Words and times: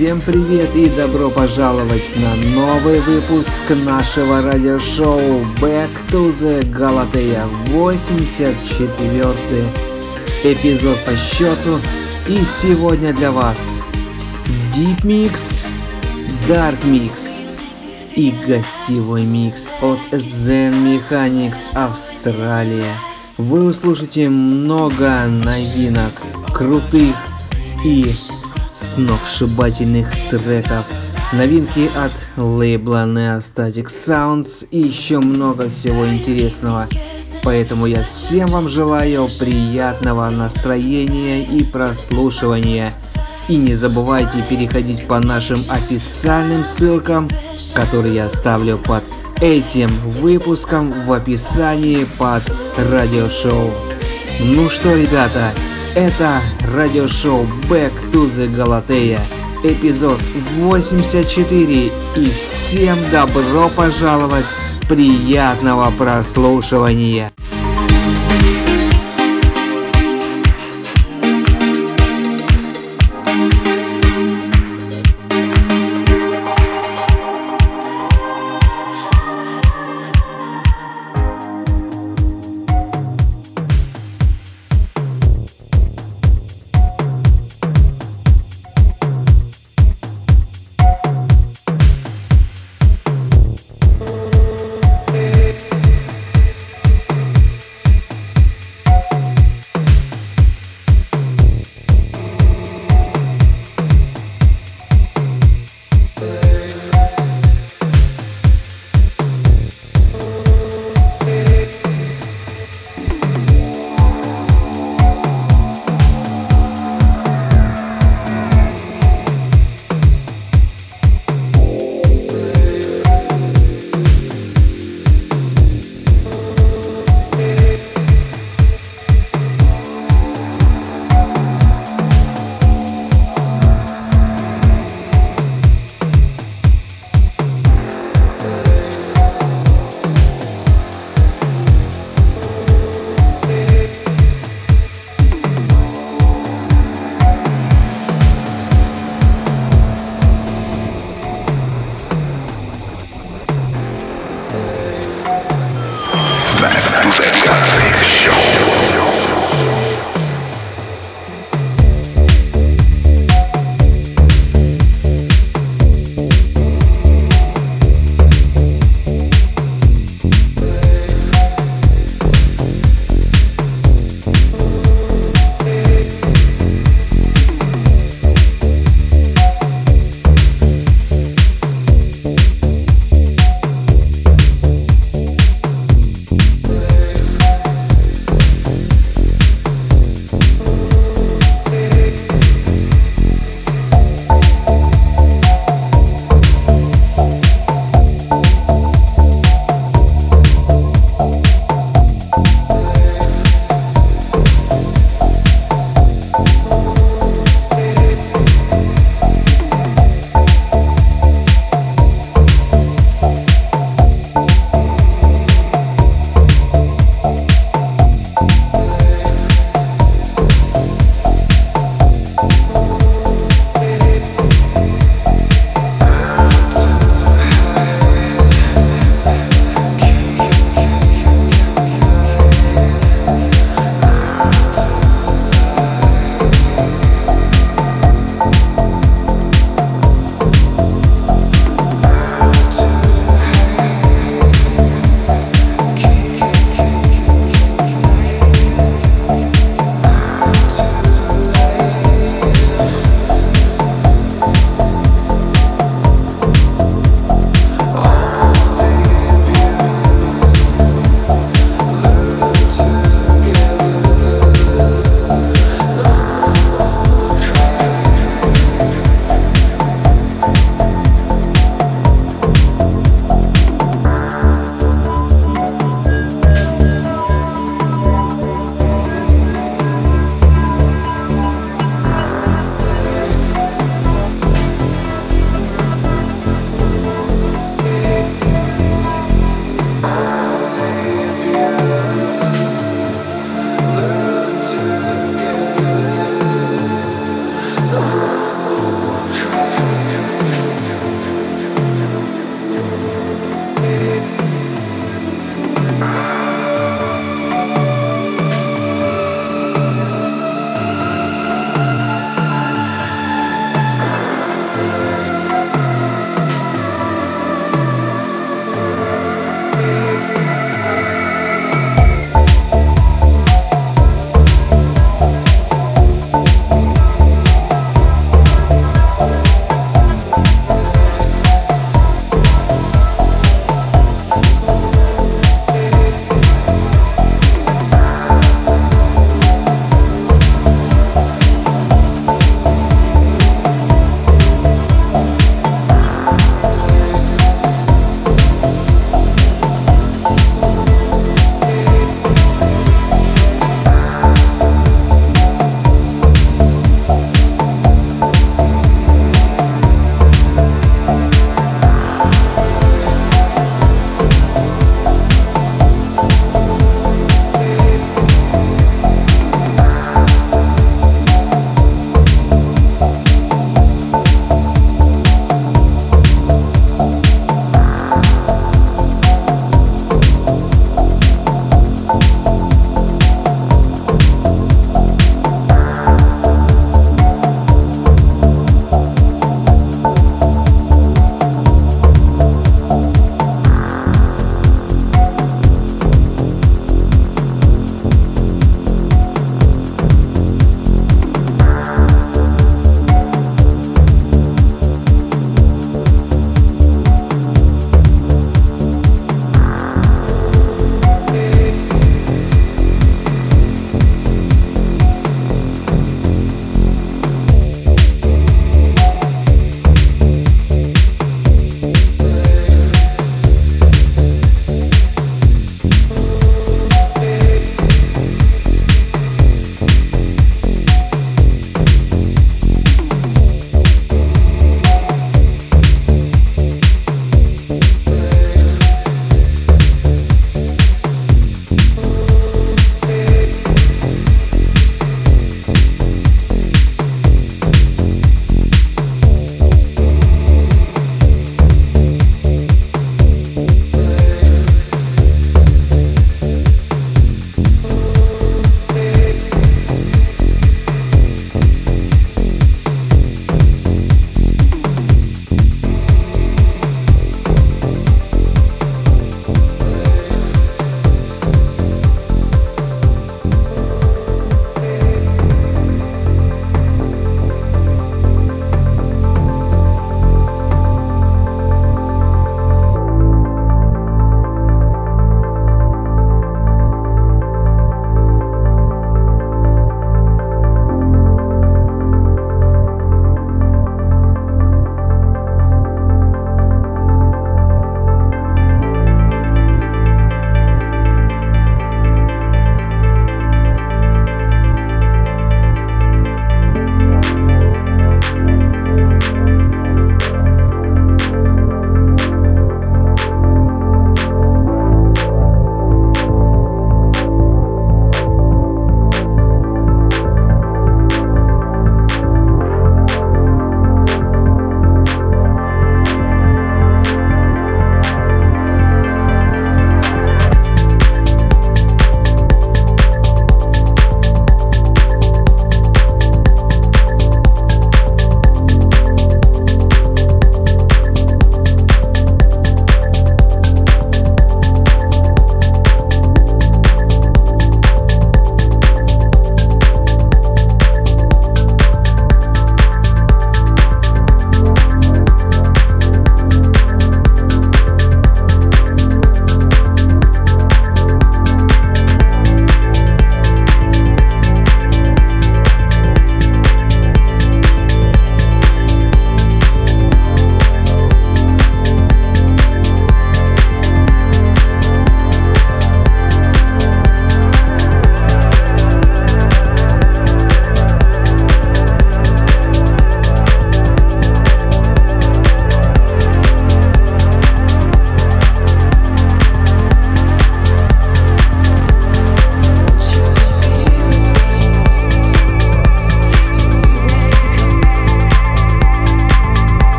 всем 0.00 0.22
привет 0.22 0.74
и 0.76 0.88
добро 0.88 1.28
пожаловать 1.28 2.14
на 2.16 2.34
новый 2.34 3.00
выпуск 3.00 3.60
нашего 3.84 4.40
радиошоу 4.40 5.42
Back 5.60 5.90
to 6.10 6.30
the 6.30 6.62
Galatea 6.62 7.44
84 7.66 9.34
эпизод 10.42 11.04
по 11.04 11.14
счету. 11.18 11.80
И 12.26 12.42
сегодня 12.44 13.12
для 13.12 13.30
вас 13.30 13.82
Deep 14.74 15.02
Mix, 15.02 15.66
Dark 16.48 16.82
Mix 16.86 17.42
и 18.16 18.32
гостевой 18.48 19.24
микс 19.24 19.74
от 19.82 19.98
Zen 20.12 20.72
Mechanics 20.82 21.70
Австралия. 21.74 22.96
Вы 23.36 23.66
услышите 23.66 24.30
много 24.30 25.26
новинок, 25.26 26.22
крутых 26.54 27.14
и 27.84 28.10
сногсшибательных 28.80 30.08
треков, 30.30 30.86
новинки 31.32 31.90
от 31.96 32.12
лейбла 32.36 33.04
Neostatic 33.04 33.86
Sounds 33.86 34.66
и 34.70 34.78
еще 34.78 35.18
много 35.20 35.68
всего 35.68 36.08
интересного. 36.08 36.88
Поэтому 37.42 37.86
я 37.86 38.02
всем 38.04 38.48
вам 38.50 38.68
желаю 38.68 39.28
приятного 39.38 40.28
настроения 40.30 41.44
и 41.44 41.62
прослушивания. 41.62 42.92
И 43.48 43.56
не 43.56 43.74
забывайте 43.74 44.44
переходить 44.48 45.06
по 45.06 45.18
нашим 45.18 45.58
официальным 45.68 46.62
ссылкам, 46.62 47.28
которые 47.74 48.14
я 48.14 48.26
оставлю 48.26 48.78
под 48.78 49.02
этим 49.40 49.88
выпуском 50.06 50.92
в 51.06 51.12
описании 51.12 52.06
под 52.18 52.42
радиошоу. 52.76 53.70
Ну 54.40 54.70
что, 54.70 54.94
ребята, 54.94 55.50
это 55.94 56.40
радиошоу 56.74 57.46
Back 57.68 57.92
to 58.12 58.26
the 58.26 58.48
Galatea, 58.54 59.20
эпизод 59.64 60.20
84, 60.58 61.92
и 62.16 62.30
всем 62.30 62.98
добро 63.10 63.68
пожаловать, 63.68 64.46
приятного 64.88 65.90
прослушивания. 65.92 67.30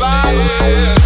vibe. 0.00 0.99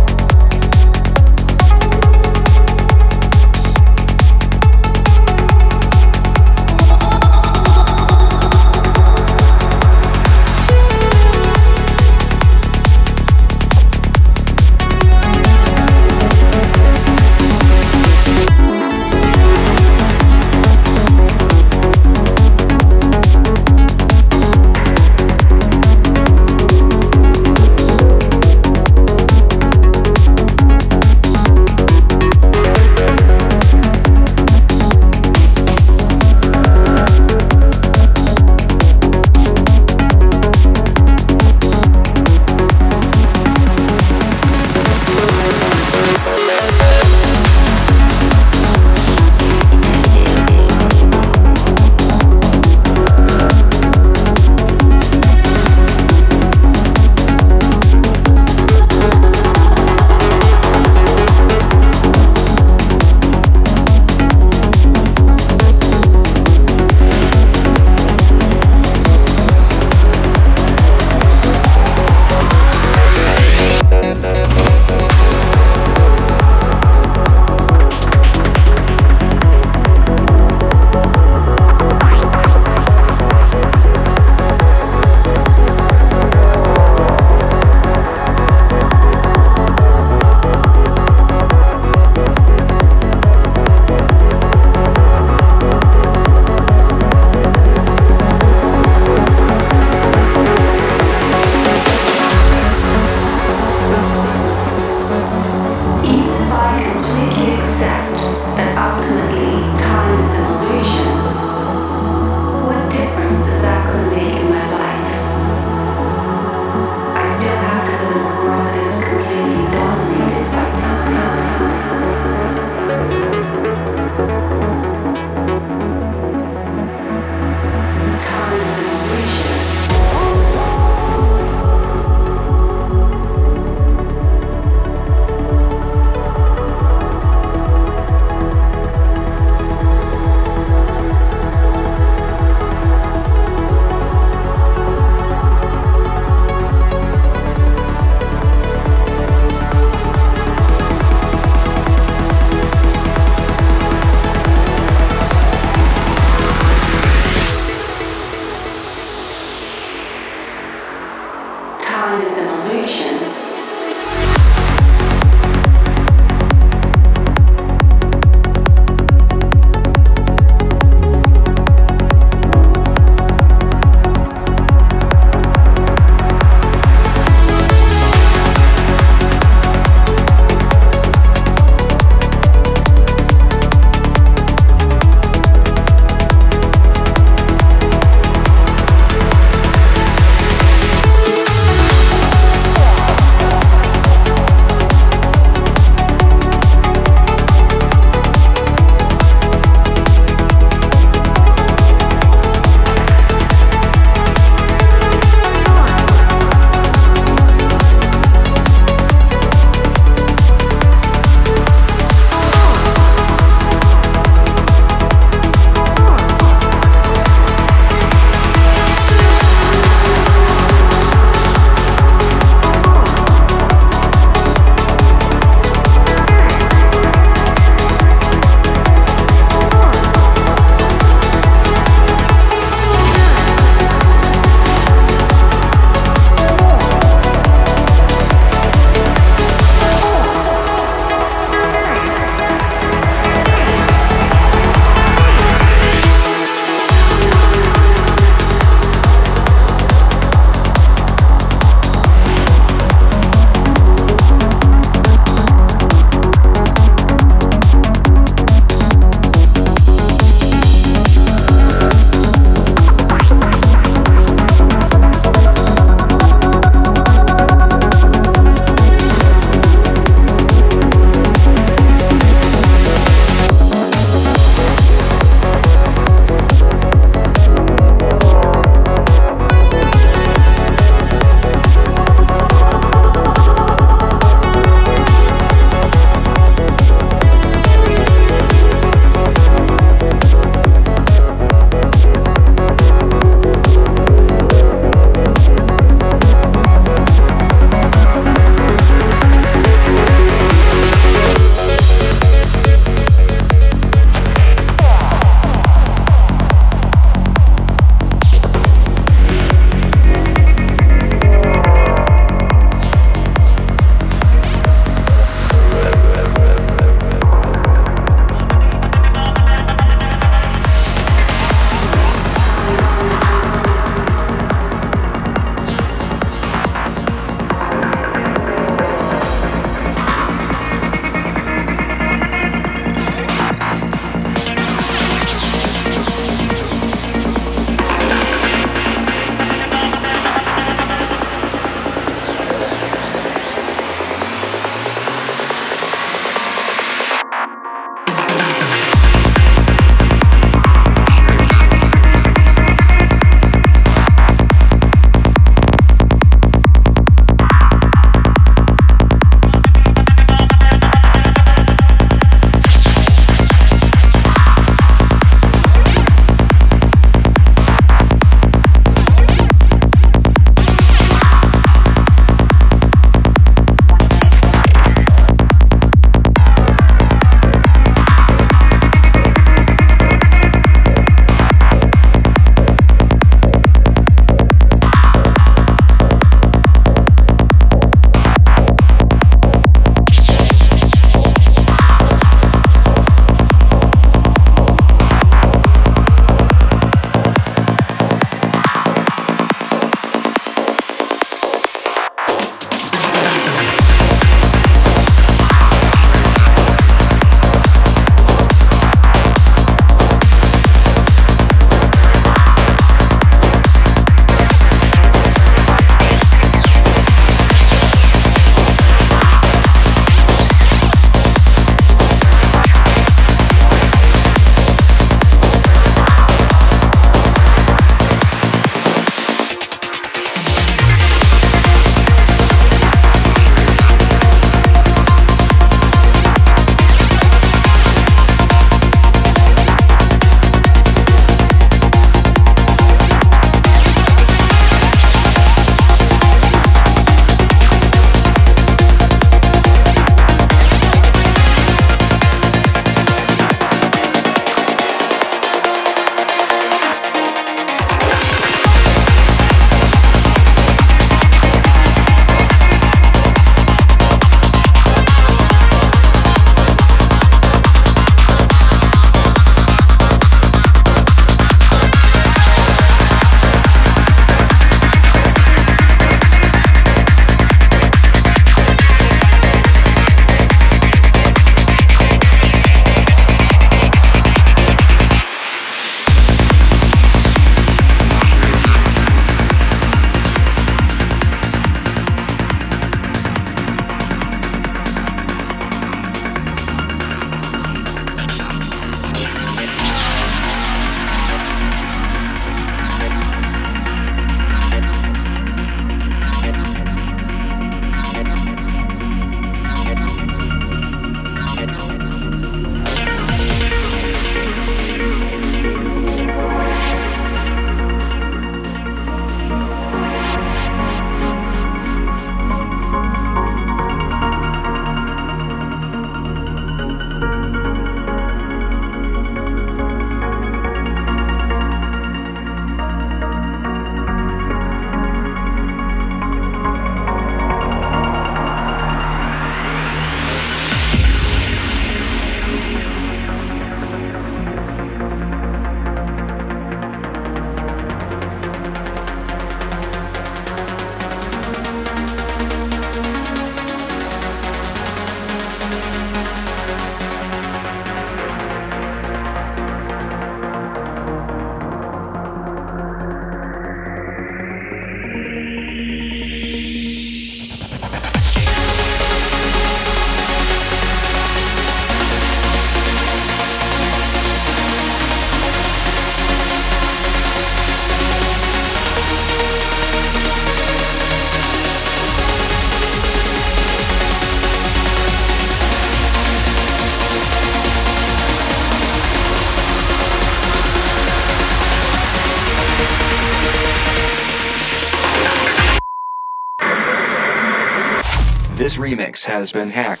Has 599.25 599.51
been 599.51 599.69
hacked. 599.69 600.00